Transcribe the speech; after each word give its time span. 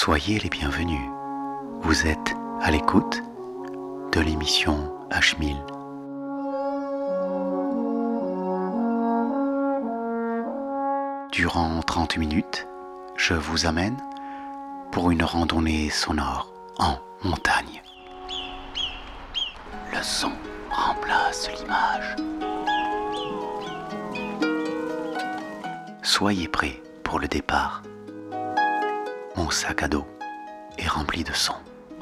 Soyez 0.00 0.38
les 0.38 0.48
bienvenus. 0.48 1.10
Vous 1.80 2.06
êtes 2.06 2.32
à 2.60 2.70
l'écoute 2.70 3.20
de 4.12 4.20
l'émission 4.20 4.94
H1000. 5.10 5.56
Durant 11.32 11.82
30 11.82 12.16
minutes, 12.16 12.68
je 13.16 13.34
vous 13.34 13.66
amène 13.66 13.96
pour 14.92 15.10
une 15.10 15.24
randonnée 15.24 15.90
sonore 15.90 16.54
en 16.78 16.98
montagne. 17.24 17.82
Le 19.92 20.00
son 20.00 20.30
remplace 20.70 21.50
l'image. 21.58 22.14
Soyez 26.04 26.46
prêts 26.46 26.80
pour 27.02 27.18
le 27.18 27.26
départ. 27.26 27.82
Mon 29.38 29.50
sac 29.50 29.84
à 29.84 29.88
dos 29.88 30.04
est 30.78 30.88
rempli 30.88 31.22
de 31.22 31.32
sons. 31.32 31.54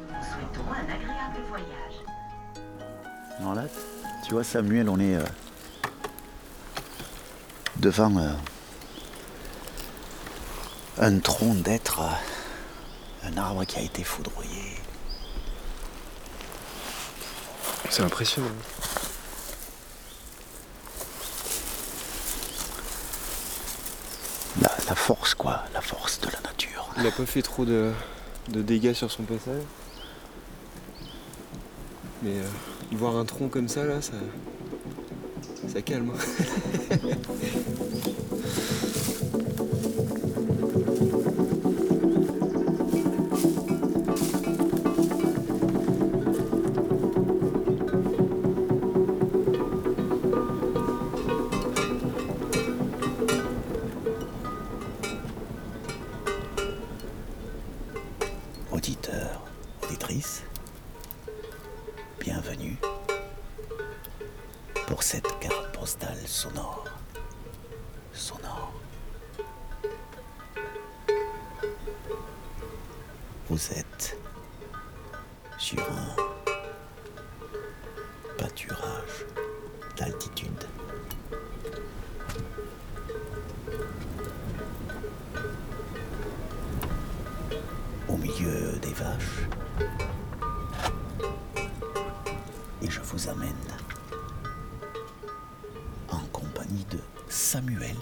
Souhaitons 0.09 0.73
un 0.73 0.85
agréable 0.91 1.39
voyage. 1.51 2.01
Non, 3.43 3.53
là, 3.53 3.65
tu 4.25 4.33
vois, 4.33 4.43
Samuel, 4.43 4.89
on 4.89 4.99
est 4.99 5.17
euh, 5.17 5.25
devant 7.77 8.17
euh, 8.17 8.33
un 10.99 11.19
tronc 11.19 11.53
d'être, 11.57 12.01
euh, 12.01 13.29
un 13.29 13.37
arbre 13.37 13.67
qui 13.67 13.81
a 13.81 13.83
été 13.83 14.03
foudroyé. 14.03 14.79
C'est 17.91 18.03
impressionnant. 18.03 18.49
La, 24.63 24.71
la 24.89 24.95
force, 24.95 25.35
quoi, 25.35 25.65
la 25.75 25.83
force 25.83 26.19
de 26.21 26.29
la 26.29 26.41
nature. 26.41 26.56
Il 26.99 27.07
a 27.07 27.11
pas 27.11 27.27
fait 27.27 27.43
trop 27.43 27.65
de, 27.65 27.93
dégâts 28.49 28.93
sur 28.93 29.11
son 29.11 29.25
passage. 29.25 29.63
Mais 32.23 32.31
euh, 32.31 32.43
voir 32.93 33.17
un 33.17 33.25
tronc 33.25 33.49
comme 33.49 33.69
ça, 33.69 33.85
là, 33.85 34.01
ça, 34.01 34.15
ça 35.69 35.83
calme. 35.83 36.13
au 88.09 88.17
milieu 88.17 88.79
des 88.81 88.93
vaches. 88.93 89.49
Et 92.83 92.91
je 92.91 93.01
vous 93.01 93.29
amène 93.29 93.53
en 96.11 96.21
compagnie 96.33 96.87
de 96.91 96.99
Samuel 97.29 97.97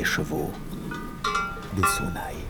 Des 0.00 0.06
chevaux, 0.06 0.50
des 1.74 1.86
sonnailles, 1.86 2.46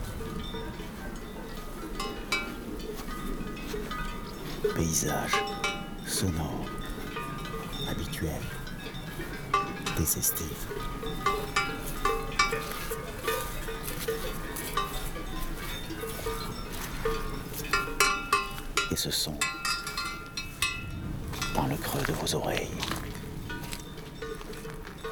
paysage 4.76 5.32
sonore 6.06 6.64
habituel 7.88 8.40
des 9.96 10.18
estives. 10.18 10.46
Et 18.92 18.96
ce 18.96 19.10
son, 19.10 19.36
dans 21.56 21.66
le 21.66 21.74
creux 21.74 22.04
de 22.06 22.12
vos 22.12 22.32
oreilles, 22.36 22.70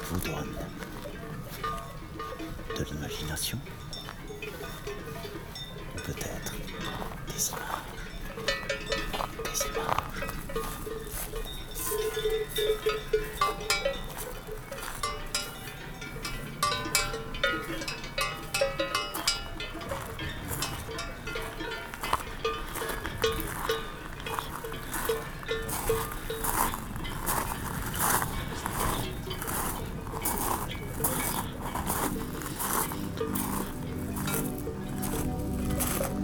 vous 0.03 0.19
donne 0.19 0.68
l'imagination 3.39 3.78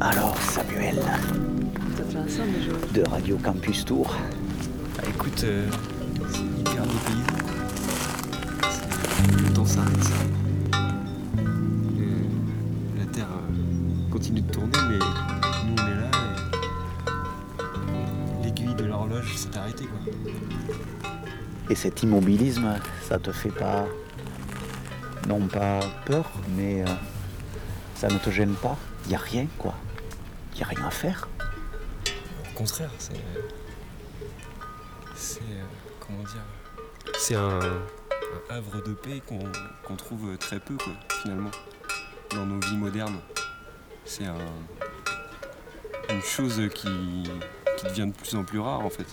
Alors 0.07 0.37
Samuel, 0.39 1.01
Ça 1.97 2.03
fait 2.03 2.17
un 2.17 2.27
son 2.27 2.43
déjà. 2.45 2.71
de 2.93 3.09
Radio 3.09 3.37
Campus 3.37 3.83
Tour, 3.85 4.15
Bah 4.97 5.03
écoute, 5.09 5.43
euh, 5.43 5.67
c'est 6.29 6.59
hyper 6.59 6.83
dépaysant. 6.83 7.23
Le 9.43 9.53
temps 9.53 9.65
s'arrête. 9.65 10.11
Euh, 11.97 12.23
La 12.99 13.05
Terre 13.05 13.25
euh, 13.25 14.11
continue 14.11 14.41
de 14.41 14.51
tourner, 14.51 14.77
mais 14.89 14.99
nous 14.99 15.73
on 15.73 15.87
est 15.87 15.95
là 15.95 16.11
et 18.41 18.45
l'aiguille 18.45 18.75
de 18.75 18.83
l'horloge 18.85 19.35
s'est 19.35 19.57
arrêtée 19.57 19.85
quoi. 19.85 20.13
et 21.69 21.75
cet 21.75 22.03
immobilisme, 22.03 22.75
ça 23.09 23.17
te 23.17 23.31
fait 23.31 23.49
pas, 23.49 23.87
non 25.27 25.47
pas 25.47 25.79
peur, 26.05 26.31
mais 26.55 26.83
euh, 26.83 26.85
ça 27.95 28.07
ne 28.07 28.17
te 28.19 28.29
gêne 28.29 28.53
pas? 28.53 28.77
Il 29.05 29.09
n'y 29.09 29.15
a 29.15 29.19
rien 29.19 29.45
quoi, 29.59 29.75
il 30.55 30.59
n'y 30.59 30.63
a 30.63 30.67
rien 30.67 30.85
à 30.85 30.89
faire. 30.89 31.27
Au 32.51 32.57
contraire, 32.57 32.89
c'est. 32.97 33.13
C'est. 35.15 35.41
euh, 35.41 35.63
comment 35.99 36.23
dire 36.23 36.43
C'est 37.17 37.35
un, 37.35 37.59
un 37.59 38.55
havre 38.55 38.81
de 38.81 38.93
paix 38.93 39.21
qu'on 39.27 39.95
trouve 39.95 40.37
très 40.37 40.59
peu, 40.59 40.75
quoi, 40.77 40.93
finalement, 41.21 41.51
dans 42.31 42.45
nos 42.45 42.59
vies 42.61 42.77
modernes. 42.77 43.19
C'est 44.05 44.25
un, 44.25 44.37
une 46.09 46.21
chose 46.21 46.61
qui, 46.73 47.23
qui 47.77 47.85
devient 47.87 48.07
de 48.07 48.13
plus 48.13 48.35
en 48.35 48.43
plus 48.43 48.59
rare, 48.59 48.79
en 48.79 48.89
fait. 48.89 49.07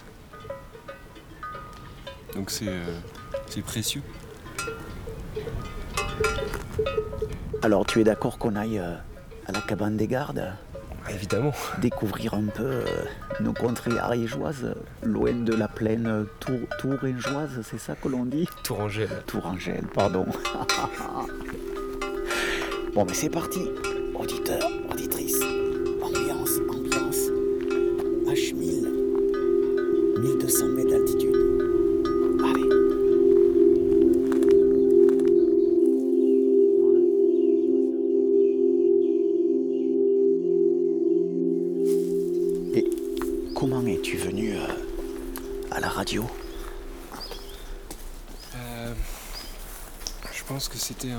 Donc 2.35 2.51
c'est 2.51 2.69
euh, 2.69 2.99
c'est 3.49 3.63
précieux. 3.63 4.03
Alors 7.63 7.85
tu 7.85 8.01
es 8.01 8.05
d'accord 8.05 8.39
qu'on 8.39 8.57
aille 8.57 8.79
euh, 8.79 8.95
à 9.47 9.53
la 9.53 9.61
cabane 9.61 9.97
des 9.99 10.07
gardes? 10.07 10.55
Évidemment. 11.11 11.53
découvrir 11.79 12.35
un 12.35 12.45
peu 12.45 12.65
euh, 12.65 12.85
nos 13.41 13.53
contrées 13.53 13.99
ariégeoises, 13.99 14.75
loin 15.03 15.33
de 15.33 15.55
la 15.55 15.69
plaine 15.69 16.07
euh, 16.07 16.25
tour, 16.41 16.59
touringeoise, 16.79 17.61
c'est 17.63 17.79
ça 17.79 17.95
que 17.95 18.09
l'on 18.09 18.25
dit 18.25 18.49
Tourangelle. 18.63 19.23
Tourangelle, 19.27 19.85
pardon. 19.95 20.25
bon, 22.95 23.05
mais 23.05 23.15
c'est 23.15 23.31
parti. 23.31 23.61
Auditeurs, 24.15 24.69
c'était 50.83 51.13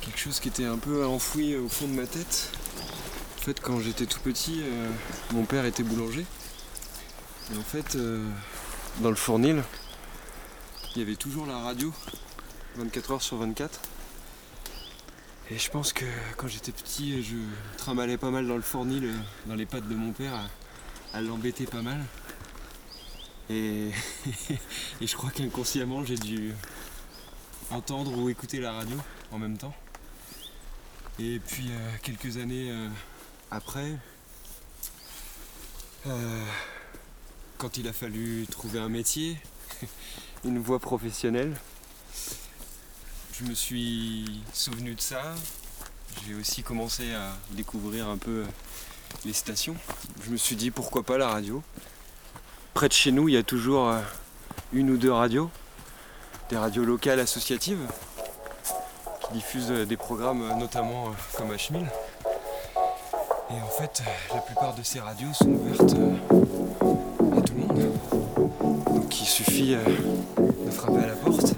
quelque 0.00 0.18
chose 0.18 0.40
qui 0.40 0.48
était 0.48 0.64
un 0.64 0.78
peu 0.78 1.04
enfoui 1.04 1.56
au 1.56 1.68
fond 1.68 1.86
de 1.86 1.92
ma 1.92 2.06
tête. 2.06 2.50
En 3.38 3.42
fait, 3.42 3.60
quand 3.60 3.80
j'étais 3.80 4.06
tout 4.06 4.20
petit, 4.20 4.62
euh, 4.62 4.88
mon 5.32 5.44
père 5.44 5.66
était 5.66 5.82
boulanger. 5.82 6.24
Et 7.52 7.58
en 7.58 7.62
fait, 7.62 7.96
euh, 7.96 8.26
dans 9.00 9.10
le 9.10 9.16
fournil, 9.16 9.62
il 10.94 11.00
y 11.00 11.02
avait 11.02 11.16
toujours 11.16 11.44
la 11.44 11.58
radio, 11.58 11.92
24 12.76 13.10
heures 13.10 13.22
sur 13.22 13.36
24. 13.36 13.80
Et 15.50 15.58
je 15.58 15.70
pense 15.70 15.92
que 15.92 16.06
quand 16.38 16.48
j'étais 16.48 16.72
petit, 16.72 17.22
je 17.22 17.36
trimballais 17.76 18.16
pas 18.16 18.30
mal 18.30 18.48
dans 18.48 18.56
le 18.56 18.62
fournil, 18.62 19.04
euh, 19.04 19.12
dans 19.46 19.54
les 19.54 19.66
pattes 19.66 19.88
de 19.88 19.94
mon 19.94 20.12
père, 20.12 20.32
à, 21.12 21.20
l'embêter 21.20 21.66
pas 21.66 21.82
mal. 21.82 22.02
Et 23.50 23.90
je 25.02 25.14
crois 25.14 25.30
qu'inconsciemment, 25.30 26.04
j'ai 26.06 26.16
dû 26.16 26.54
entendre 27.72 28.16
ou 28.18 28.28
écouter 28.28 28.60
la 28.60 28.72
radio 28.72 28.96
en 29.30 29.38
même 29.38 29.56
temps. 29.56 29.74
Et 31.18 31.40
puis 31.40 31.68
euh, 31.70 31.90
quelques 32.02 32.36
années 32.36 32.70
euh, 32.70 32.88
après, 33.50 33.96
euh, 36.06 36.44
quand 37.58 37.76
il 37.76 37.88
a 37.88 37.92
fallu 37.92 38.46
trouver 38.50 38.78
un 38.78 38.88
métier, 38.88 39.38
une 40.44 40.58
voie 40.58 40.78
professionnelle, 40.78 41.54
je 43.32 43.44
me 43.44 43.54
suis 43.54 44.42
souvenu 44.52 44.94
de 44.94 45.00
ça. 45.00 45.34
J'ai 46.26 46.34
aussi 46.34 46.62
commencé 46.62 47.12
à 47.14 47.32
découvrir 47.52 48.08
un 48.08 48.18
peu 48.18 48.44
les 49.24 49.32
stations. 49.32 49.76
Je 50.24 50.30
me 50.30 50.36
suis 50.36 50.56
dit 50.56 50.70
pourquoi 50.70 51.02
pas 51.02 51.16
la 51.18 51.28
radio? 51.28 51.62
Près 52.74 52.88
de 52.88 52.92
chez 52.92 53.12
nous, 53.12 53.28
il 53.28 53.34
y 53.34 53.38
a 53.38 53.42
toujours 53.42 53.94
une 54.72 54.90
ou 54.90 54.96
deux 54.96 55.12
radios, 55.12 55.50
des 56.52 56.58
radios 56.58 56.84
locales 56.84 57.18
associatives 57.18 57.80
qui 59.22 59.32
diffusent 59.32 59.70
des 59.70 59.96
programmes 59.96 60.46
notamment 60.58 61.06
euh, 61.06 61.38
comme 61.38 61.50
H1000. 61.50 61.76
Et 63.50 63.62
en 63.62 63.68
fait, 63.68 64.02
euh, 64.02 64.34
la 64.34 64.40
plupart 64.42 64.74
de 64.74 64.82
ces 64.82 65.00
radios 65.00 65.32
sont 65.32 65.48
ouvertes 65.48 65.94
euh, 65.94 67.38
à 67.38 67.40
tout 67.40 67.54
le 67.54 67.60
monde. 67.60 67.92
Donc 68.84 69.20
il 69.22 69.24
suffit 69.24 69.76
de 69.76 70.70
frapper 70.70 71.04
à 71.04 71.06
la 71.06 71.14
porte 71.14 71.54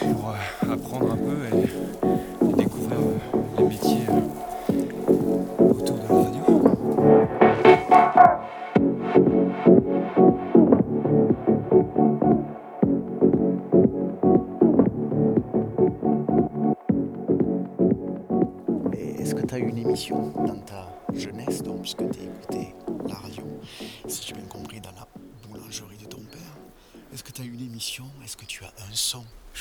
pour 0.00 0.34
apprendre 0.72 1.12
un 1.12 1.16
peu 1.16 1.58
et, 1.58 2.09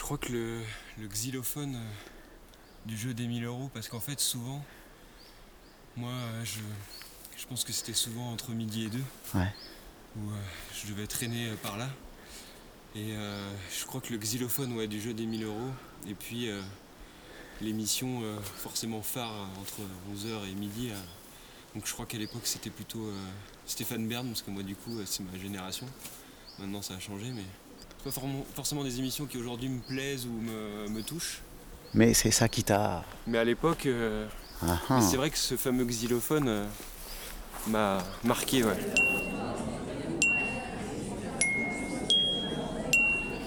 crois 0.10 0.18
que 0.18 0.32
le, 0.34 0.62
le 0.98 1.08
xylophone 1.08 1.76
euh, 1.76 1.90
du 2.88 2.98
jeu 2.98 3.14
des 3.14 3.28
1000 3.28 3.44
euros, 3.46 3.70
parce 3.76 3.88
qu'en 3.90 4.00
fait, 4.00 4.20
souvent, 4.20 4.66
moi, 5.96 6.10
euh, 6.10 6.44
je, 6.44 6.60
je 7.38 7.46
pense 7.46 7.64
que 7.64 7.72
c'était 7.72 7.94
souvent 7.94 8.32
entre 8.32 8.50
midi 8.52 8.86
et 8.86 8.90
deux, 8.90 9.04
Ouais. 9.36 9.54
où 10.18 10.32
euh, 10.32 10.36
je 10.74 10.88
devais 10.92 11.06
traîner 11.06 11.50
euh, 11.50 11.56
par 11.58 11.78
là. 11.78 11.88
Et 12.96 13.14
euh, 13.14 13.54
je 13.80 13.86
crois 13.86 14.02
que 14.02 14.12
le 14.12 14.18
xylophone 14.18 14.74
ouais, 14.74 14.88
du 14.88 15.00
jeu 15.00 15.14
des 15.14 15.28
1000 15.28 15.44
euros, 15.44 15.70
et 16.08 16.16
puis 16.16 16.50
euh, 16.50 16.60
l'émission 17.62 18.22
euh, 18.24 18.40
forcément 18.42 19.04
phare 19.04 19.32
euh, 19.32 19.62
entre 19.62 19.82
11h 20.16 20.50
et 20.50 20.56
midi. 20.56 20.90
euh, 20.90 20.96
donc 21.76 21.86
je 21.86 21.94
crois 21.94 22.08
qu'à 22.08 22.18
l'époque, 22.18 22.48
c'était 22.48 22.72
plutôt 22.72 23.06
euh, 23.10 23.28
Stéphane 23.68 24.08
Bern, 24.08 24.28
parce 24.28 24.42
que 24.42 24.50
moi, 24.50 24.64
du 24.64 24.76
coup, 24.76 24.98
euh, 24.98 25.04
c'est 25.06 25.22
ma 25.22 25.38
génération. 25.38 25.88
Maintenant, 26.58 26.82
ça 26.82 26.96
a 26.96 27.00
changé, 27.00 27.30
mais 27.32 27.46
pas 28.04 28.12
forcément- 28.56 28.84
des 28.84 29.00
émissions 29.00 29.26
qui 29.26 29.38
aujourd'hui 29.38 29.70
me 29.70 29.80
plaisent 29.80 30.26
ou 30.26 30.32
me, 30.32 30.88
me 30.90 31.02
touchent. 31.02 31.42
Mais 31.94 32.14
c'est 32.14 32.32
ça 32.32 32.48
qui 32.48 32.64
t'a. 32.64 33.04
Mais 33.28 33.38
à 33.40 33.44
l'époque, 33.44 33.86
euh, 33.86 34.28
Ah, 34.62 34.80
ah. 34.90 35.02
c'est 35.02 35.18
vrai 35.18 35.30
que 35.30 35.38
ce 35.38 35.58
fameux 35.58 35.86
xylophone 35.86 36.48
euh, 36.48 36.66
m'a 37.68 38.04
marqué. 38.24 38.64
Ouais. 38.64 38.78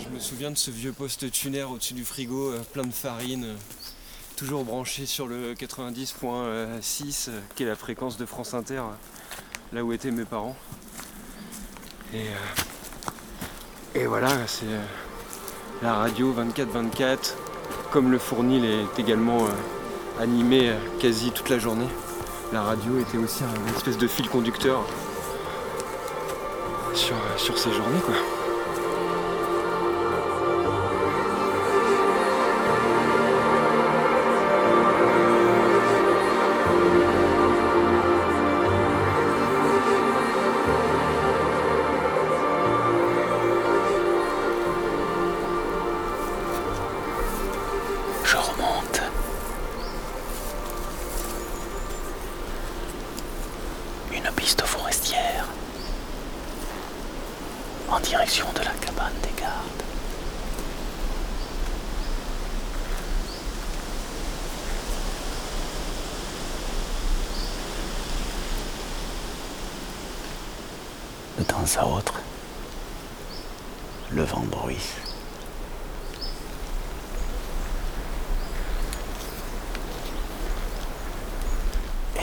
Je 0.03 0.09
me 0.09 0.19
souviens 0.19 0.51
de 0.51 0.57
ce 0.59 0.71
vieux 0.71 0.93
poste 0.93 1.31
tuner 1.31 1.63
au-dessus 1.63 1.95
du 1.95 2.05
frigo, 2.05 2.51
euh, 2.53 2.61
plein 2.73 2.85
de 2.85 2.93
farine, 2.93 3.55
toujours 4.37 4.65
branché 4.65 5.07
sur 5.07 5.27
le 5.27 5.55
90.6, 5.55 7.29
euh, 7.29 7.41
qui 7.55 7.63
est 7.63 7.67
la 7.67 7.77
fréquence 7.77 8.17
de 8.17 8.27
France 8.27 8.55
Inter, 8.55 8.83
là 9.73 9.85
où 9.85 9.93
étaient 9.93 10.11
mes 10.11 10.25
parents. 10.25 10.57
Et, 12.13 12.25
et 13.95 14.07
voilà, 14.07 14.31
c'est 14.47 14.67
euh, 14.67 14.81
la 15.83 15.95
radio 15.95 16.35
24-24. 16.35 17.35
Comme 17.91 18.11
le 18.11 18.19
fournil 18.19 18.65
est 18.65 18.99
également 18.99 19.45
euh, 19.45 20.23
animé 20.23 20.71
euh, 20.71 20.77
quasi 20.99 21.31
toute 21.31 21.51
la 21.51 21.59
journée, 21.59 21.89
la 22.53 22.63
radio 22.63 22.99
était 22.99 23.19
aussi 23.19 23.45
un 23.45 23.75
espèce 23.77 23.99
de 23.99 24.07
fil 24.07 24.29
conducteur 24.29 24.83
sur, 26.95 27.59
ces 27.59 27.73
journées. 27.73 28.01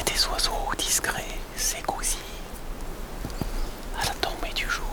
Des 0.04 0.28
oiseaux 0.28 0.72
discrets 0.78 1.38
s'égousillent 1.56 2.18
à 4.02 4.06
la 4.06 4.14
tombée 4.16 4.54
du 4.54 4.70
jour. 4.70 4.86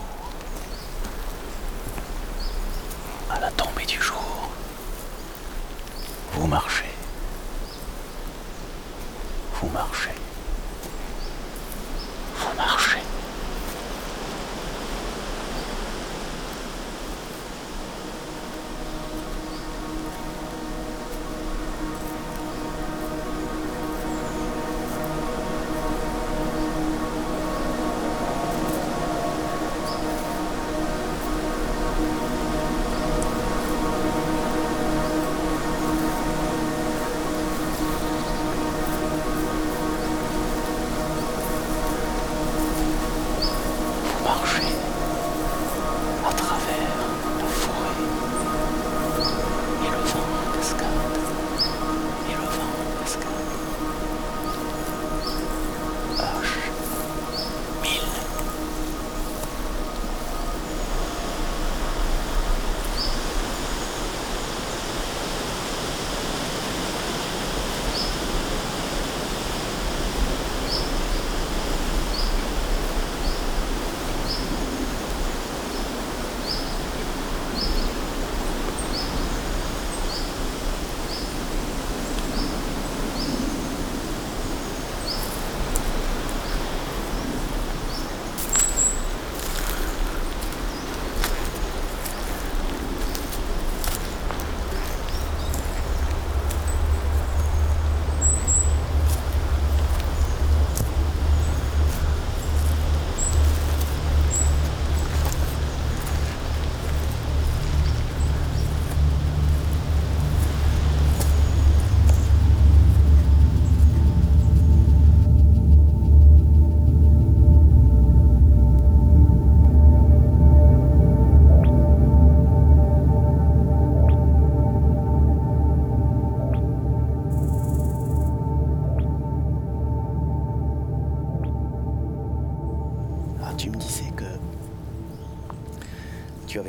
À 3.31 3.41
la 3.41 3.51
tombée 3.53 3.87
du 3.87 4.01
jour, 4.01 4.51
vous 6.33 6.47
marchez. 6.47 6.86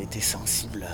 Été 0.08 0.22
sensible 0.22 0.88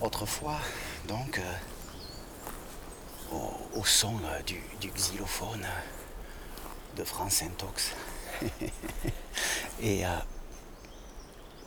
autrefois, 0.00 0.58
donc, 1.06 1.38
euh, 1.38 3.36
au, 3.76 3.84
son 3.84 4.16
euh, 4.24 4.42
du, 4.42 4.90
xylophone 4.90 5.64
de 6.96 7.04
France 7.04 7.34
Saint-Ox. 7.34 7.92
Et 9.80 10.04
euh, 10.04 10.08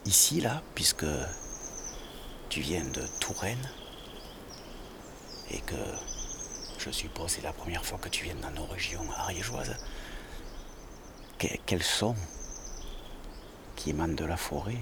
ici, 0.06 0.42
là, 0.42 0.62
puisque 0.76 1.06
tu 2.50 2.60
viens 2.60 2.84
de 2.84 3.02
Touraine, 3.22 3.70
et 5.52 5.60
que 5.62 5.76
je 6.80 6.90
suppose 6.90 7.32
c'est 7.32 7.44
la 7.44 7.54
première 7.54 7.86
fois 7.86 7.98
que 8.00 8.10
tu 8.10 8.26
viens 8.26 8.36
dans 8.36 8.52
nos 8.52 8.66
régions 8.66 9.10
ariégeoises, 9.16 9.78
que- 11.40 11.48
quels 11.66 11.84
sons 11.84 12.16
qui 13.78 13.92
émanent 13.92 14.16
de 14.16 14.26
la 14.26 14.38
forêt 14.38 14.80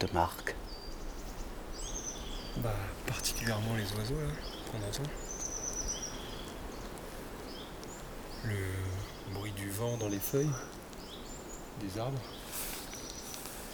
te 0.00 0.12
marquent 0.12 0.54
Bah, 2.58 2.74
particulièrement 3.06 3.74
les 3.76 3.84
oiseaux 3.96 4.20
là 4.20 4.32
qu'on 4.70 4.78
entend. 4.78 5.10
Le 8.44 9.34
bruit 9.34 9.52
du 9.52 9.70
vent 9.70 9.96
dans 9.98 10.08
les 10.08 10.18
feuilles 10.18 10.50
des 11.80 11.98
arbres. 11.98 12.20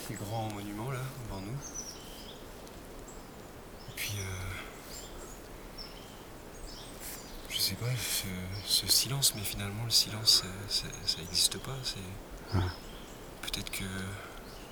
Ces 0.09 0.15
grands 0.15 0.49
monuments 0.53 0.91
là 0.91 1.01
devant 1.29 1.41
nous. 1.41 1.59
Et 3.89 3.93
puis 3.97 4.13
euh, 4.21 4.55
je 7.49 7.59
sais 7.59 7.75
pas, 7.75 7.87
ce, 7.97 8.27
ce 8.67 8.87
silence, 8.87 9.35
mais 9.35 9.43
finalement 9.43 9.85
le 9.85 9.91
silence 9.91 10.45
ça- 10.69 10.87
ça 11.07 11.19
n'existe 11.19 11.59
pas. 11.59 11.77
C'est 11.83 11.97
Ah. 12.55 12.59
peut-être 13.43 13.71
que 13.71 13.85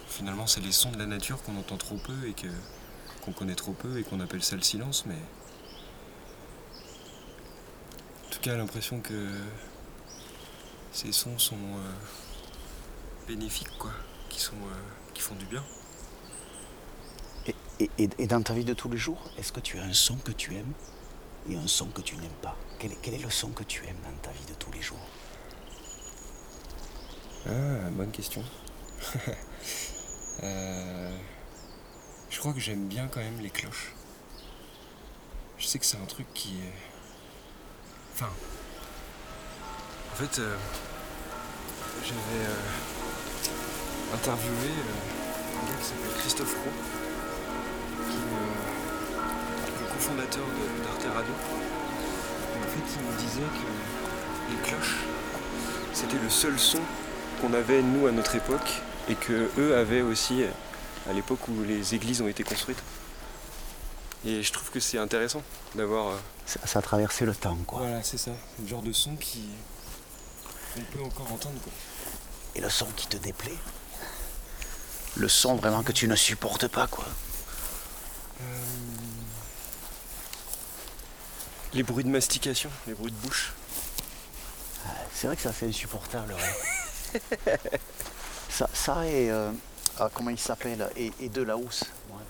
finalement 0.08 0.46
c'est 0.46 0.60
les 0.60 0.72
sons 0.72 0.90
de 0.92 0.98
la 0.98 1.06
nature 1.06 1.42
qu'on 1.42 1.56
entend 1.56 1.76
trop 1.76 1.96
peu 1.96 2.26
et 2.28 2.32
que 2.34 2.48
qu'on 3.22 3.32
connaît 3.32 3.54
trop 3.54 3.72
peu 3.72 3.98
et 3.98 4.02
qu'on 4.04 4.20
appelle 4.20 4.42
ça 4.42 4.56
le 4.56 4.62
silence, 4.62 5.04
mais 5.06 5.16
en 8.26 8.30
tout 8.30 8.40
cas 8.40 8.56
l'impression 8.56 9.00
que 9.00 9.28
ces 10.92 11.12
sons 11.12 11.38
sont 11.38 11.56
euh, 11.56 11.92
bénéfiques, 13.26 13.76
quoi, 13.78 13.92
qui 14.28 14.40
sont 14.40 14.54
euh, 14.54 14.74
qui 15.12 15.22
font 15.22 15.34
du 15.34 15.46
bien. 15.46 15.64
Et, 17.46 17.56
et- 17.80 17.90
et- 17.98 18.10
et 18.18 18.26
dans 18.26 18.42
ta 18.42 18.54
vie 18.54 18.64
de 18.64 18.74
tous 18.74 18.88
les 18.88 18.96
jours, 18.98 19.30
est-ce 19.38 19.52
que 19.52 19.60
tu 19.60 19.78
as 19.78 19.82
un 19.84 19.92
son 19.92 20.16
que 20.16 20.32
tu 20.32 20.54
aimes 20.54 20.74
et 21.48 21.56
un 21.56 21.66
son 21.66 21.86
que 21.90 22.00
tu 22.02 22.16
n'aimes 22.16 22.38
pas? 22.42 22.56
Quel 22.78 22.92
est, 22.92 22.96
quel 23.02 23.14
est 23.14 23.18
le 23.22 23.30
son 23.30 23.50
que 23.52 23.64
tu 23.64 23.86
aimes 23.86 24.00
dans 24.04 24.16
ta 24.22 24.30
vie 24.32 24.46
de 24.46 24.54
tous 24.54 24.72
les 24.72 24.82
jours? 24.82 25.10
Ah, 27.46 27.90
bonne 27.90 28.10
question. 28.10 28.42
Euh, 30.42 31.10
je 32.30 32.38
crois 32.38 32.52
que 32.52 32.60
j'aime 32.60 32.86
bien 32.86 33.08
quand 33.08 33.20
même 33.20 33.40
les 33.40 33.50
cloches. 33.50 33.92
Je 35.58 35.66
sais 35.66 35.78
que 35.78 35.86
c'est 35.86 35.96
un 35.96 36.06
truc 36.06 36.26
qui 36.34 36.56
est. 36.56 36.72
Enfin. 38.14 38.30
En 40.12 40.16
fait, 40.16 40.38
euh, 40.38 40.56
j'avais 42.02 42.44
euh, 42.44 44.14
interviewé 44.14 44.70
un 44.70 45.70
gars 45.70 45.78
qui 45.80 45.86
s'appelle 45.86 46.20
Christophe 46.20 46.54
Roux, 46.54 48.10
qui 48.10 48.16
est 48.16 49.80
le 49.80 49.92
cofondateur 49.92 50.44
d'Arte 50.84 51.14
Radio. 51.14 51.34
Et 52.54 52.58
en 52.58 52.68
fait, 52.68 53.00
il 53.00 53.12
me 53.12 53.18
disait 53.18 53.40
que 53.40 54.52
les 54.52 54.68
cloches, 54.68 54.98
c'était 55.92 56.18
le 56.22 56.30
seul 56.30 56.58
son 56.58 56.80
qu'on 57.40 57.52
avait 57.52 57.82
nous 57.82 58.06
à 58.06 58.12
notre 58.12 58.36
époque 58.36 58.82
et 59.08 59.14
que 59.14 59.50
eux 59.58 59.76
avaient 59.76 60.00
aussi 60.02 60.44
à 61.08 61.12
l'époque 61.12 61.46
où 61.48 61.62
les 61.64 61.94
églises 61.94 62.20
ont 62.22 62.28
été 62.28 62.42
construites. 62.44 62.82
Et 64.26 64.42
je 64.42 64.52
trouve 64.52 64.70
que 64.70 64.80
c'est 64.80 64.98
intéressant 64.98 65.42
d'avoir. 65.74 66.08
euh, 66.08 66.16
Ça, 66.46 66.60
ça 66.66 66.78
a 66.78 66.82
traversé 66.82 67.26
le 67.26 67.34
temps, 67.34 67.58
quoi. 67.66 67.80
Voilà, 67.80 68.02
c'est 68.02 68.16
ça. 68.18 68.30
Le 68.60 68.66
genre 68.66 68.82
de 68.82 68.92
son 68.92 69.16
qui. 69.16 69.48
On 70.78 70.80
peut 70.96 71.02
encore 71.04 71.30
entendre 71.32 71.60
quoi. 71.62 71.72
Et 72.56 72.60
le 72.60 72.70
son 72.70 72.86
qui 72.96 73.06
te 73.06 73.16
déplaît? 73.18 73.56
Le 75.16 75.28
son 75.28 75.54
vraiment 75.56 75.82
que 75.82 75.92
tu 75.92 76.08
ne 76.08 76.16
supportes 76.16 76.66
pas, 76.68 76.86
quoi. 76.86 77.04
Euh, 78.40 78.44
Les 81.74 81.82
bruits 81.82 82.04
de 82.04 82.08
mastication, 82.08 82.70
les 82.86 82.94
bruits 82.94 83.12
de 83.12 83.16
bouche. 83.26 83.52
C'est 85.12 85.26
vrai 85.28 85.36
que 85.36 85.42
ça 85.42 85.52
c'est 85.52 85.66
insupportable. 85.66 86.34
ouais. 86.34 87.20
ça, 88.54 88.68
ça 88.72 89.06
et 89.06 89.30
euh, 89.30 89.50
ah, 89.98 90.08
comment 90.12 90.30
il 90.30 90.38
s'appelle 90.38 90.88
et, 90.96 91.12
et 91.20 91.28
de 91.28 91.42
la 91.42 91.56
housse. 91.56 91.84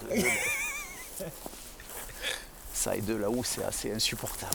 de- 0.08 0.16
ça 2.72 2.96
et 2.96 3.00
de 3.00 3.14
la 3.14 3.28
housse 3.30 3.48
c'est 3.56 3.64
assez 3.64 3.92
insupportable. 3.92 4.52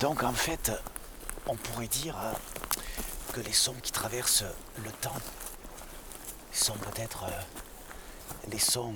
Donc 0.00 0.22
en 0.22 0.32
fait, 0.32 0.70
on 1.46 1.56
pourrait 1.56 1.88
dire 1.88 2.16
euh, 2.22 2.32
que 3.32 3.40
les 3.40 3.52
sons 3.52 3.74
qui 3.82 3.92
traversent 3.92 4.44
le 4.84 4.90
temps 4.90 5.16
sont 6.52 6.74
peut-être 6.76 7.24
euh, 7.24 7.40
les 8.50 8.58
sons 8.58 8.94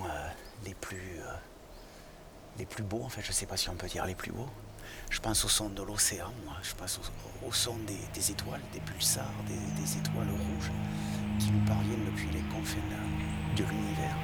les 0.65 0.75
plus 0.75 1.21
les 2.59 2.67
plus 2.67 2.83
beaux. 2.83 3.03
En 3.03 3.09
fait, 3.09 3.23
je 3.23 3.33
sais 3.33 3.47
pas 3.47 3.57
si 3.57 3.69
on 3.71 3.75
peut 3.75 3.87
dire 3.89 4.05
les 4.07 4.15
plus 4.15 4.33
beaux. 4.33 4.49
Je 5.11 5.19
pense 5.21 5.45
au 5.45 5.49
son 5.49 5.69
de 5.71 5.83
l'océan, 5.83 6.33
moi. 6.45 6.55
Je 6.63 6.75
pense 6.75 6.99
au, 6.99 7.47
au 7.49 7.53
son 7.53 7.77
des, 7.87 7.99
des 8.15 8.31
étoiles, 8.31 8.61
des 8.73 8.81
pulsars, 8.81 9.25
des, 9.47 9.55
des 9.83 9.97
étoiles 9.99 10.29
rouges 10.31 10.71
qui 11.39 11.51
nous 11.51 11.65
parviennent 11.67 12.05
depuis 12.07 12.29
les 12.33 12.43
confins 12.55 12.77
de, 13.57 13.63
de 13.63 13.69
l'univers. 13.69 14.17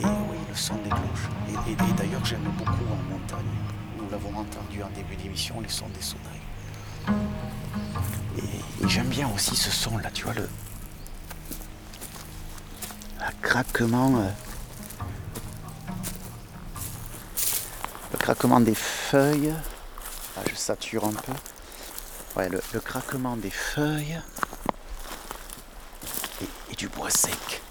Et 0.00 0.04
oui, 0.04 0.36
le 0.48 0.54
son 0.54 0.74
des 0.76 0.90
cloches. 0.90 1.28
Et, 1.48 1.70
et- 1.70 1.90
et 1.90 1.92
d'ailleurs, 1.94 2.24
j'aime 2.24 2.42
beaucoup 2.58 2.84
en 2.92 3.10
montagne. 3.10 3.44
Nous 3.98 4.08
l'avons 4.10 4.36
entendu 4.38 4.82
en 4.82 4.90
début 4.90 5.16
d'émission, 5.16 5.60
les 5.60 5.68
sons 5.70 5.88
des 5.88 6.02
sonneries. 6.02 6.44
Et, 8.38 8.84
et 8.84 8.88
j'aime 8.88 9.08
bien 9.08 9.28
aussi 9.34 9.56
ce 9.56 9.70
son-là, 9.70 10.10
tu 10.12 10.24
vois, 10.24 10.34
le, 10.34 10.42
le 13.18 13.32
craquement. 13.40 14.18
euh, 14.20 14.28
craquement 18.26 18.58
des 18.58 18.74
feuilles. 18.74 19.54
Ah, 20.36 20.40
je 20.50 20.56
sature 20.56 21.04
un 21.04 21.12
peu. 21.12 21.32
Ouais, 22.34 22.48
le, 22.48 22.60
le 22.72 22.80
craquement 22.80 23.36
des 23.36 23.50
feuilles 23.50 24.20
et 26.68 26.74
du 26.74 26.88
bois 26.88 27.08
sec. 27.08 27.62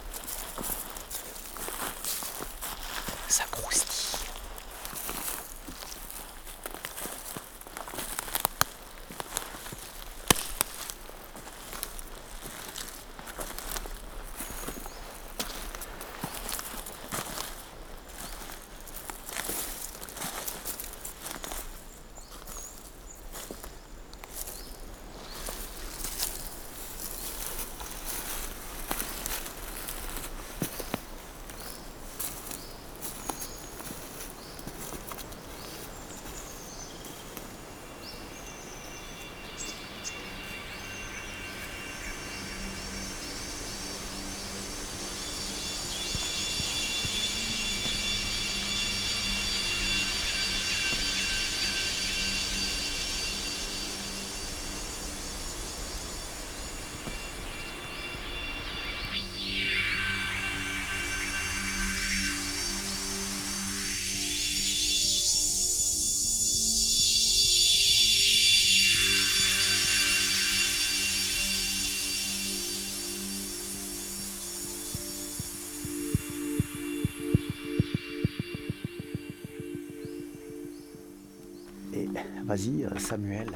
Vas-y, 82.55 82.85
euh, 82.85 82.99
Samuel. 82.99 83.51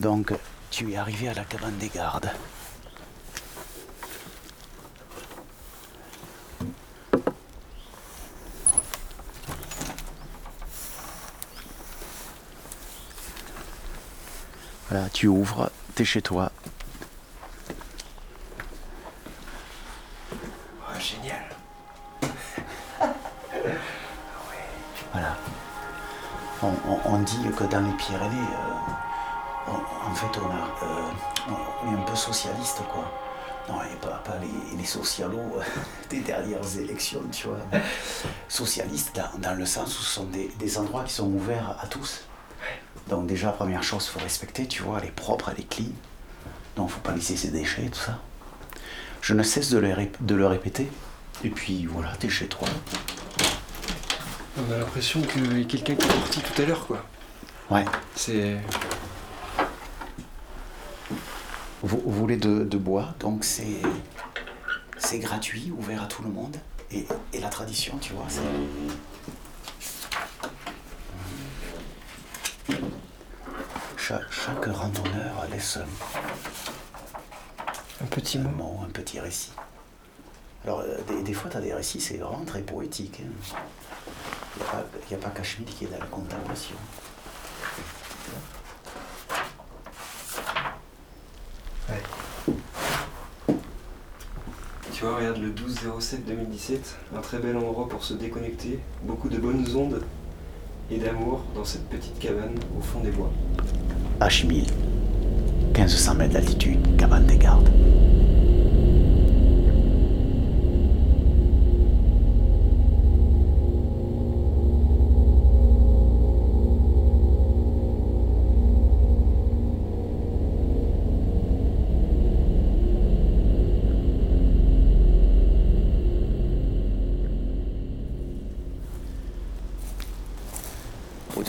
Donc, 0.00 0.34
tu 0.70 0.92
es 0.92 0.96
arrivé 0.96 1.28
à 1.28 1.34
la 1.34 1.44
cabane 1.44 1.76
des 1.78 1.88
gardes. 1.88 2.30
Voilà, 14.90 15.08
tu 15.10 15.26
ouvres, 15.26 15.70
t'es 15.94 16.04
chez 16.04 16.20
toi. 16.20 16.52
Dans 27.64 27.80
les 27.80 27.92
Pyrénées, 27.92 28.36
euh, 28.36 29.70
en 29.70 30.14
fait, 30.14 30.38
on, 30.38 30.50
a, 30.50 30.86
euh, 30.86 31.90
est 31.90 31.94
un 31.94 32.02
peu 32.02 32.16
socialiste, 32.16 32.78
quoi. 32.90 33.10
Non, 33.68 33.82
et 33.82 33.96
pas, 34.00 34.22
pas 34.24 34.38
les, 34.40 34.78
les 34.78 34.84
socialos 34.84 35.38
euh, 35.38 35.62
des 36.10 36.20
dernières 36.20 36.78
élections, 36.78 37.22
tu 37.30 37.48
vois. 37.48 37.58
Socialiste 38.48 39.20
dans, 39.38 39.54
le 39.54 39.66
sens 39.66 39.98
où 39.98 40.02
ce 40.02 40.10
sont 40.10 40.26
des, 40.58 40.78
endroits 40.78 41.04
qui 41.04 41.12
sont 41.12 41.28
ouverts 41.28 41.76
à 41.80 41.86
tous. 41.86 42.22
Donc 43.08 43.26
déjà, 43.26 43.50
première 43.50 43.82
chose, 43.82 44.08
il 44.08 44.18
faut 44.18 44.24
respecter, 44.24 44.66
tu 44.66 44.82
vois, 44.82 44.98
elle 45.00 45.08
est 45.08 45.12
propre, 45.12 45.50
elle 45.50 45.60
est 45.60 45.68
clean. 45.68 45.92
Donc, 46.76 46.90
faut 46.90 47.00
pas 47.00 47.12
laisser 47.12 47.36
ses 47.36 47.50
déchets, 47.50 47.88
tout 47.90 47.98
ça. 47.98 48.18
Je 49.20 49.34
ne 49.34 49.42
cesse 49.42 49.70
de 49.70 49.78
le, 49.78 49.94
de 50.20 50.34
le 50.34 50.46
répéter. 50.46 50.88
Et 51.44 51.50
puis, 51.50 51.86
voilà, 51.86 52.12
t'es 52.18 52.28
chez 52.28 52.46
toi. 52.46 52.68
On 54.56 54.72
a 54.72 54.78
l'impression 54.78 55.20
qu'il 55.22 55.58
y 55.58 55.62
a 55.62 55.64
quelqu'un 55.66 55.94
qui 55.94 56.04
est 56.04 56.08
parti 56.08 56.40
tout 56.40 56.62
à 56.62 56.64
l'heure 56.64 56.86
quoi. 56.86 57.04
Ouais. 57.70 57.84
C'est. 58.14 58.56
Vous, 61.82 62.00
vous 62.04 62.12
voulez 62.12 62.36
de, 62.36 62.64
de 62.64 62.78
bois, 62.78 63.14
donc 63.20 63.44
c'est 63.44 63.80
c'est 64.96 65.18
gratuit, 65.20 65.72
ouvert 65.76 66.02
à 66.02 66.06
tout 66.06 66.22
le 66.22 66.28
monde. 66.30 66.56
Et, 66.90 67.06
et 67.32 67.40
la 67.40 67.48
tradition, 67.48 67.98
tu 67.98 68.14
vois, 68.14 68.24
c'est. 68.28 68.40
Chaque, 73.96 74.30
chaque 74.30 74.64
randonneur 74.64 75.46
laisse 75.50 75.76
un, 75.78 75.86
Un 78.04 78.06
petit 78.06 78.38
un 78.38 78.42
mot. 78.42 78.50
mot, 78.50 78.80
un 78.84 78.90
petit 78.90 79.20
récit. 79.20 79.52
Alors, 80.64 80.80
euh, 80.80 80.96
des, 81.08 81.22
des 81.22 81.32
fois, 81.34 81.50
tu 81.50 81.56
as 81.56 81.60
des 81.60 81.74
récits, 81.74 82.00
c'est 82.00 82.16
vraiment 82.16 82.44
très 82.44 82.62
poétique. 82.62 83.20
hein. 83.22 83.56
Il 84.56 84.62
n'y 84.62 84.68
a, 84.68 84.72
pas- 84.72 84.86
y 85.10 85.14
a 85.14 85.18
pas 85.18 85.30
qu'Achmil 85.30 85.66
qui 85.68 85.84
est 85.84 85.88
dans 85.88 85.98
la 85.98 86.06
contemplation. 86.06 86.74
Tu 94.98 95.04
vois, 95.04 95.18
regarde 95.18 95.38
le 95.38 95.50
12-07-2017, 95.50 96.78
un 97.16 97.20
très 97.20 97.38
bel 97.38 97.56
endroit 97.56 97.88
pour 97.88 98.02
se 98.02 98.14
déconnecter, 98.14 98.80
beaucoup 99.04 99.28
de 99.28 99.36
bonnes 99.36 99.64
ondes 99.76 100.02
et 100.90 100.98
d'amour 100.98 101.44
dans 101.54 101.64
cette 101.64 101.88
petite 101.88 102.18
cabane 102.18 102.56
au 102.76 102.80
fond 102.82 102.98
des 102.98 103.12
bois. 103.12 103.30
H1000, 104.20 104.66
1500 105.76 106.14
mètres 106.16 106.32
d'altitude, 106.32 106.96
cabane 106.96 107.26
des 107.26 107.36
gardes. 107.36 107.70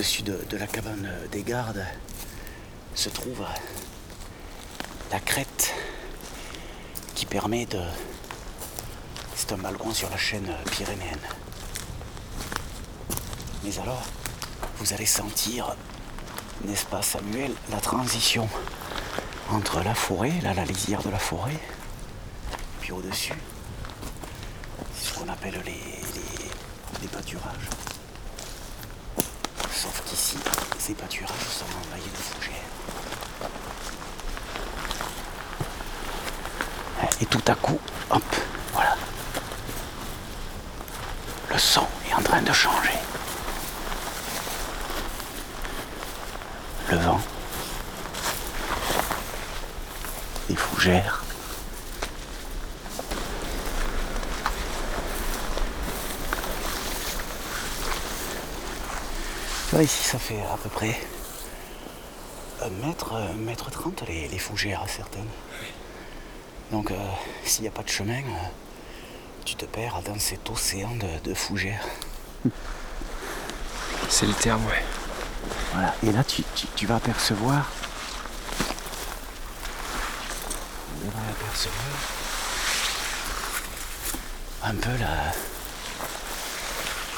Au-dessus 0.10 0.24
de, 0.24 0.58
la 0.58 0.66
cabane 0.66 1.08
des 1.32 1.44
gardes 1.44 1.86
se 2.96 3.10
trouve 3.10 3.46
la 5.12 5.20
crête 5.20 5.76
qui 7.14 7.28
permet 7.28 7.68
de... 7.68 7.80
C'est 9.36 9.52
un 9.52 9.58
balcon 9.58 9.94
sur 9.94 10.10
la 10.10 10.18
chaîne 10.18 10.52
pyrénéenne. 10.72 11.20
Mais 13.64 13.78
alors, 13.78 14.02
vous 14.80 14.94
allez 14.94 15.06
sentir, 15.06 15.76
n'est-ce 16.66 16.88
pas 16.88 17.04
Samuel, 17.04 17.52
la 17.70 17.80
transition 17.80 18.50
entre 19.52 19.84
la 19.84 19.94
forêt, 19.94 20.34
là 20.42 20.56
la 20.56 20.66
lisière 20.66 21.04
de 21.04 21.12
la 21.12 21.20
forêt, 21.20 21.60
puis 22.82 22.94
au-dessus, 22.94 23.38
c'est 24.96 25.14
ce 25.14 25.20
qu'on 25.20 25.30
appelle 25.30 25.62
les 25.66 27.08
pâturages. 27.10 27.70
Qu'ici, 30.10 30.38
ces 30.80 30.94
pâturages 30.96 31.30
sont 31.52 31.66
envahis 31.66 32.10
de 32.10 32.18
fougères. 32.18 32.54
Et 37.22 37.26
tout 37.26 37.42
à 37.48 37.54
coup, 37.54 37.80
hop, 38.10 38.24
voilà. 38.74 38.96
Le 41.52 41.58
son 41.60 41.86
est 42.10 42.14
en 42.16 42.22
train 42.22 42.42
de 42.42 42.52
changer. 42.52 42.98
Le 46.90 46.98
vent. 46.98 47.22
Les 50.50 50.56
fougères. 50.56 51.24
Ici, 59.74 60.04
ça 60.04 60.18
fait 60.20 60.42
à 60.42 60.58
peu 60.58 60.68
près 60.70 61.00
un 62.62 62.70
mètre, 62.86 63.14
un 63.14 63.34
mètre 63.34 63.70
trente, 63.72 64.04
les, 64.08 64.28
les 64.28 64.40
fougères, 64.40 64.84
certaines. 64.88 65.28
Donc, 66.72 66.92
euh, 66.92 66.96
s'il 67.46 67.62
n'y 67.62 67.68
a 67.68 67.72
pas 67.72 67.84
de 67.84 67.90
chemin, 67.90 68.18
euh, 68.20 68.48
tu 69.46 69.56
te 69.56 69.66
perds 69.66 70.02
dans 70.06 70.20
cet 70.20 70.50
océan 70.50 70.90
de, 70.96 71.30
de 71.30 71.34
fougères. 71.34 71.86
C'est 74.10 74.26
le 74.26 74.34
terme, 74.34 74.66
ouais. 74.66 74.84
Voilà. 75.74 75.96
Et 76.04 76.12
là, 76.12 76.24
tu, 76.24 76.44
tu- 76.56 76.68
tu 76.76 76.86
vas 76.86 76.96
apercevoir. 76.96 77.68
Apercevoir 81.30 81.86
un 84.64 84.76
peu 84.76 84.92
la, 85.00 85.32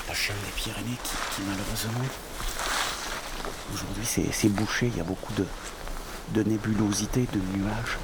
la 0.07 0.13
chaîne 0.13 0.35
des 0.45 0.51
Pyrénées 0.61 0.97
qui, 1.03 1.15
qui, 1.35 1.41
malheureusement, 1.41 2.05
aujourd'hui, 3.73 4.05
c'est 4.31 4.49
bouché. 4.49 4.87
Il 4.87 4.97
y 4.97 5.01
a 5.01 5.03
beaucoup 5.03 5.33
de, 5.33 5.45
de 6.33 6.43
de 7.31 7.39
nuages 7.57 7.97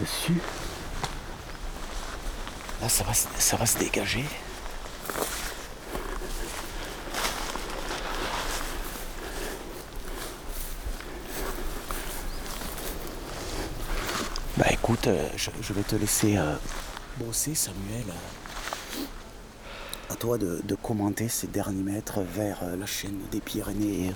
dessus. 0.00 0.40
Là, 2.82 2.88
ça 2.88 3.04
va, 3.04 3.12
se- 3.14 3.26
dégager. 3.78 4.24
Bah 14.56 14.66
écoute, 14.70 15.06
euh, 15.06 15.28
je, 15.36 15.50
vais 15.72 15.82
te 15.82 15.96
laisser 15.96 16.36
euh, 16.36 16.54
bosser, 17.18 17.54
Samuel. 17.54 18.04
De, 20.22 20.74
commenter 20.74 21.30
ces 21.30 21.46
derniers 21.46 21.82
mètres 21.82 22.20
vers 22.20 22.58
euh, 22.62 22.76
la 22.76 22.84
chaîne 22.84 23.18
des 23.32 23.40
Pyrénées. 23.40 24.12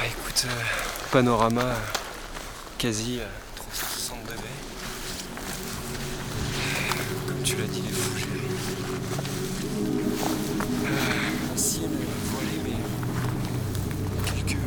Ah, 0.00 0.06
écoute, 0.06 0.46
euh, 0.46 0.62
panorama 1.12 1.76
quasi 2.76 3.20
euh, 3.20 3.26
360 3.54 4.18
degrés. 4.22 4.42
Comme 7.28 7.42
tu 7.44 7.54
l'as 7.56 7.68
dit, 7.68 7.82
les 7.82 7.92
fougères. 7.92 8.26
Euh, 10.86 11.54
un 11.54 11.56
ciel 11.56 11.90
voilé, 12.24 12.60
mais 12.64 14.32
quelques. 14.32 14.58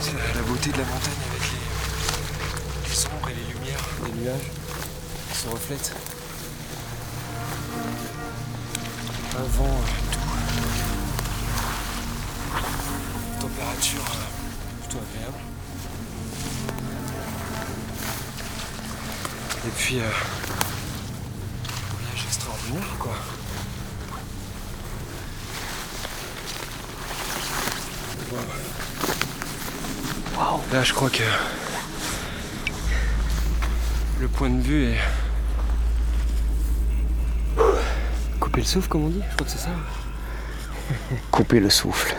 C'est 0.00 0.12
la, 0.12 0.34
la 0.34 0.42
beauté 0.42 0.70
de 0.70 0.76
la 0.76 0.84
montagne 0.84 1.22
avec 1.30 1.42
les, 1.52 2.90
les 2.90 3.06
ombres 3.06 3.30
et 3.30 3.34
les 3.34 3.54
lumières 3.54 3.84
des 4.04 4.12
nuages 4.20 4.50
qui 5.32 5.38
se 5.38 5.48
reflètent. 5.48 6.13
Un 9.36 9.42
vent 9.42 9.64
euh, 9.64 9.90
température 13.40 14.00
euh, 14.00 14.82
plutôt 14.82 15.02
agréable. 15.02 15.38
Et 19.66 19.70
puis, 19.76 19.98
euh, 19.98 20.10
voyage 21.90 22.24
extraordinaire 22.26 22.96
quoi. 22.98 23.16
Là, 30.72 30.82
je 30.82 30.92
crois 30.92 31.10
que 31.10 31.22
le 34.20 34.26
point 34.26 34.50
de 34.50 34.60
vue 34.60 34.86
est. 34.86 35.23
Couper 38.54 38.62
le 38.62 38.68
souffle, 38.68 38.88
comme 38.88 39.04
on 39.06 39.08
dit 39.08 39.20
Je 39.28 39.34
crois 39.34 39.46
que 39.46 39.50
c'est 39.50 39.58
ça. 39.58 39.70
Couper 41.32 41.58
le 41.58 41.70
souffle. 41.70 42.14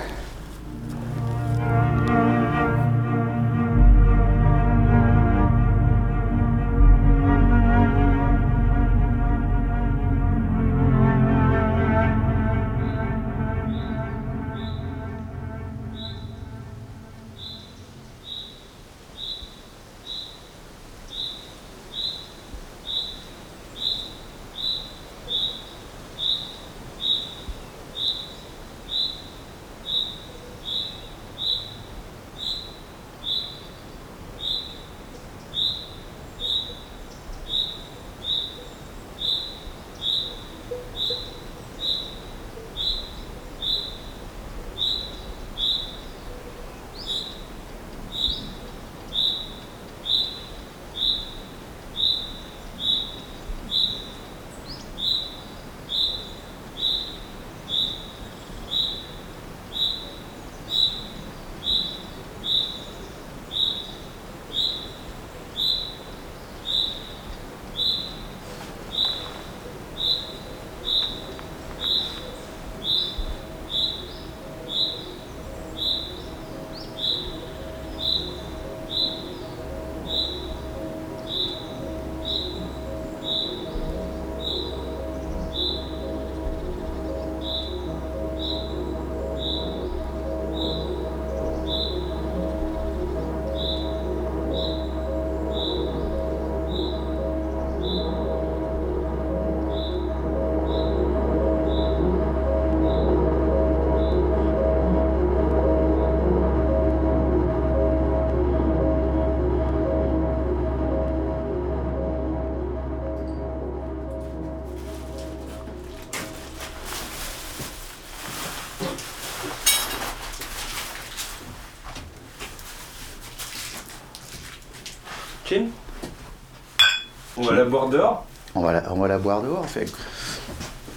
Va 127.56 127.64
la 127.64 127.70
boire 127.70 127.88
dehors 127.90 128.26
On 128.56 128.62
va 128.62 128.72
la, 128.74 128.92
on 128.92 129.00
va 129.00 129.08
la 129.08 129.18
boire 129.18 129.42
dehors. 129.42 129.66
Fait. 129.68 129.92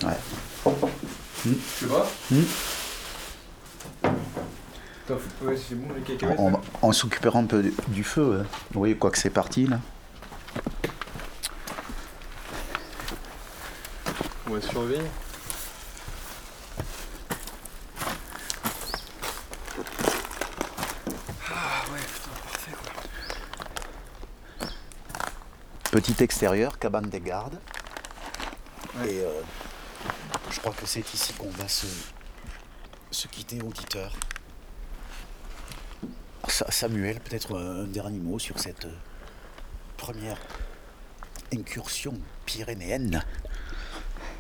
Ouais. 0.05 0.73
Tu 1.79 1.85
vois 1.87 2.07
Hmm. 2.31 2.43
Attends, 4.03 5.19
faut 5.41 5.47
pas... 5.47 5.53
c'est 5.57 5.75
bon 5.75 5.89
les 5.95 6.03
cacahuètes 6.03 6.39
On, 6.39 6.51
là 6.51 6.61
on 6.83 6.93
s'occupera 6.93 7.39
un 7.39 7.47
peu 7.47 7.63
du, 7.63 7.73
du 7.89 8.05
feu. 8.05 8.41
hein. 8.43 8.47
Vous 8.73 8.81
voyez, 8.81 8.97
quoi 8.97 9.11
que 9.11 9.19
c'est 9.19 9.31
parti 9.31 9.67
là. 9.67 9.79
On 14.49 14.55
va 14.55 14.61
surveiller. 14.61 15.03
Ah 21.51 21.85
ouais, 21.93 22.01
putain, 22.01 22.31
parfait 22.43 22.73
quoi. 22.83 24.69
Petit 25.91 26.23
extérieur, 26.23 26.79
cabane 26.79 27.09
des 27.09 27.21
gardes. 27.21 27.59
Ouais. 28.99 29.13
Et 29.15 29.21
euh, 29.25 29.41
je 30.51 30.61
crois 30.61 30.73
que 30.73 30.87
c'est 30.87 31.15
ici 31.15 31.33
qu'on 31.35 31.51
va 31.51 31.67
se, 31.69 31.87
se 33.11 33.27
quitter, 33.29 33.61
auditeur. 33.63 34.13
Sa- 36.47 36.71
Samuel, 36.71 37.21
peut-être 37.21 37.57
un 37.59 37.85
dernier 37.85 38.19
mot 38.19 38.39
sur 38.39 38.59
cette 38.59 38.85
euh, 38.85 38.95
première 39.97 40.39
incursion 41.55 42.15
pyrénéenne. 42.45 43.25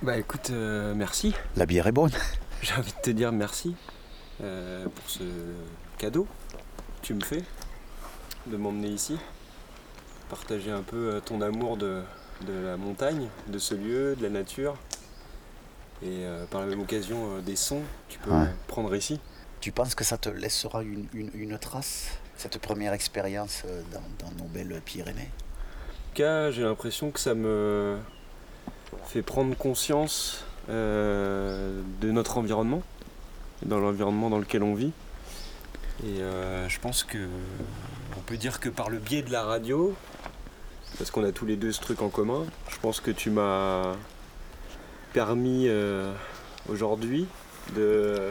Bah 0.02 0.16
écoute, 0.18 0.50
euh, 0.50 0.94
merci. 0.94 1.34
La 1.56 1.66
bière 1.66 1.86
est 1.86 1.92
bonne. 1.92 2.12
J'ai 2.62 2.74
envie 2.74 2.92
de 2.92 3.00
te 3.02 3.10
dire 3.10 3.32
merci 3.32 3.74
euh, 4.42 4.84
pour 4.84 5.08
ce 5.08 5.24
cadeau 5.96 6.26
que 7.00 7.06
tu 7.06 7.14
me 7.14 7.24
fais 7.24 7.42
de 8.46 8.56
m'emmener 8.56 8.88
ici. 8.88 9.16
Partager 10.28 10.70
un 10.70 10.82
peu 10.82 11.14
euh, 11.14 11.20
ton 11.20 11.40
amour 11.40 11.76
de, 11.76 12.02
de 12.46 12.52
la 12.52 12.76
montagne, 12.76 13.28
de 13.46 13.58
ce 13.58 13.74
lieu, 13.74 14.14
de 14.14 14.22
la 14.22 14.28
nature. 14.28 14.74
Et 16.02 16.24
euh, 16.24 16.44
par 16.46 16.60
la 16.60 16.66
même 16.66 16.80
occasion 16.80 17.36
euh, 17.36 17.40
des 17.40 17.56
sons 17.56 17.80
que 18.08 18.12
tu 18.12 18.18
peux 18.18 18.30
Ouais. 18.30 18.46
prendre 18.66 18.94
ici. 18.94 19.20
Tu 19.60 19.72
penses 19.72 19.94
que 19.94 20.04
ça 20.04 20.18
te 20.18 20.28
laissera 20.28 20.82
une, 20.82 21.06
une- 21.14 21.30
une 21.34 21.58
trace, 21.58 22.18
cette 22.36 22.58
première 22.58 22.92
expérience 22.92 23.64
dans, 23.92 24.26
dans 24.26 24.32
nos 24.44 24.48
belles 24.48 24.80
Pyrénées? 24.84 25.22
En 25.22 25.92
tout 26.14 26.22
cas, 26.22 26.50
j'ai 26.50 26.62
l'impression 26.62 27.10
que 27.10 27.18
ça 27.20 27.34
me 27.34 27.96
fait 29.06 29.22
prendre 29.22 29.56
conscience 29.56 30.44
euh, 30.68 31.80
de 32.00 32.10
notre 32.12 32.38
environnement, 32.38 32.82
dans 33.64 33.78
l'environnement 33.78 34.30
dans 34.30 34.38
lequel 34.38 34.62
on 34.62 34.74
vit. 34.74 34.92
Et 36.04 36.20
euh, 36.20 36.68
je 36.68 36.78
pense 36.78 37.02
que 37.02 37.18
on 38.16 38.20
peut 38.20 38.36
dire 38.36 38.60
que 38.60 38.68
par 38.68 38.88
le 38.88 38.98
biais 38.98 39.22
de 39.22 39.32
la 39.32 39.42
radio, 39.42 39.94
parce 40.96 41.10
qu'on 41.10 41.24
a 41.24 41.32
tous 41.32 41.44
les 41.44 41.56
deux 41.56 41.72
ce 41.72 41.80
truc 41.80 42.02
en 42.02 42.08
commun, 42.08 42.44
je 42.68 42.76
pense 42.78 43.00
que 43.00 43.10
tu 43.10 43.30
m'as 43.30 43.94
permis 45.12 45.66
euh, 45.66 46.12
aujourd'hui 46.68 47.26
de 47.74 48.30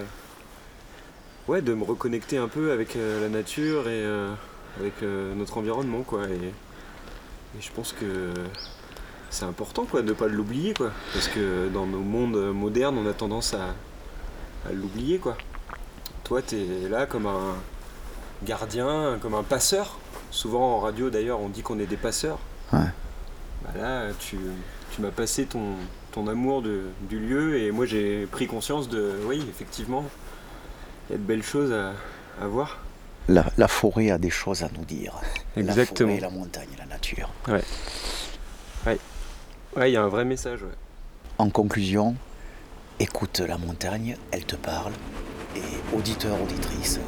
ouais 1.50 1.62
de 1.62 1.74
me 1.74 1.84
reconnecter 1.84 2.38
un 2.38 2.48
peu 2.48 2.72
avec 2.72 2.96
euh, 2.96 3.22
la 3.22 3.30
nature 3.30 3.90
et 3.90 4.06
avec 4.80 5.02
notre 5.02 5.58
environnement 5.58 6.04
quoi. 6.04 6.24
Et, 6.30 6.48
et 7.58 7.62
je 7.62 7.72
pense 7.72 7.92
que 7.92 8.34
c'est 9.30 9.46
important 9.46 9.84
quoi 9.84 10.02
de 10.02 10.08
ne 10.08 10.14
pas 10.14 10.28
l'oublier 10.28 10.74
quoi. 10.74 10.92
Parce 11.12 11.28
que 11.28 11.68
dans 11.68 11.86
nos 11.86 12.00
mondes 12.00 12.54
modernes 12.54 12.98
on 12.98 13.10
a 13.10 13.14
tendance 13.14 13.54
à, 13.54 13.76
à 14.66 14.72
l'oublier 14.72 15.18
quoi 15.18 15.36
toi 16.28 16.42
tu 16.42 16.56
es 16.58 16.90
là 16.90 17.06
comme 17.06 17.26
un 17.26 17.56
gardien 18.44 19.18
comme 19.22 19.34
un 19.36 19.44
passeur 19.44 19.98
souvent 20.32 20.76
en 20.76 20.80
radio 20.80 21.10
d'ailleurs 21.10 21.40
on 21.40 21.50
dit 21.50 21.62
qu'on 21.62 21.80
est 21.80 21.86
des 21.88 21.98
passeurs 21.98 22.40
Ouais. 22.74 22.80
Bah 23.64 23.70
là 23.80 24.10
tu, 24.20 24.38
tu 24.94 25.02
m'as 25.02 25.12
passé 25.12 25.46
ton, 25.46 25.76
ton 26.12 26.28
amour 26.28 26.62
de- 26.62 26.84
du 27.10 27.18
lieu 27.20 27.58
et 27.60 27.72
moi 27.72 27.86
j'ai 27.86 28.26
pris 28.26 28.46
conscience 28.46 28.90
de 28.90 29.14
oui 29.26 29.42
effectivement 29.50 30.04
il 31.10 31.14
y 31.14 31.16
a 31.16 31.18
de 31.18 31.24
belles 31.24 31.44
choses 31.44 31.72
à, 31.72 31.94
à 32.44 32.48
voir 32.48 32.80
la, 33.30 33.46
la 33.58 33.68
forêt 33.70 34.12
a 34.12 34.18
des 34.18 34.30
choses 34.30 34.64
à 34.64 34.70
nous 34.78 34.86
dire. 34.86 35.14
Exactement. 35.58 36.12
La 36.12 36.20
forêt, 36.20 36.32
la 36.32 36.38
montagne, 36.40 36.70
la 36.78 36.86
nature. 36.86 37.30
ouais 37.50 38.98
il 39.86 39.92
y 39.92 39.98
a 39.98 40.04
un 40.04 40.08
vrai 40.08 40.24
message 40.26 40.64
ouais. 40.64 40.70
En 41.38 41.50
conclusion, 41.50 42.16
écoute 43.00 43.40
la 43.40 43.58
montagne, 43.58 44.18
elle 44.32 44.46
te 44.46 44.56
parle. 44.56 44.94
Et 45.56 45.96
auditeur, 45.96 46.42
auditrice, 46.42 47.00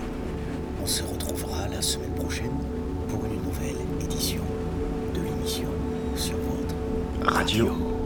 on 0.82 0.86
se 0.86 1.04
retrouvera 1.04 1.68
la 1.68 1.82
semaine 1.82 2.14
prochaine 2.16 2.58
pour 3.08 3.24
une 3.26 3.42
nouvelle 3.44 3.78
édition 4.02 4.42
de 5.14 5.22
l'émission 5.22 5.70
sur 6.16 6.38
votre 6.38 7.34
radio. 7.36 7.99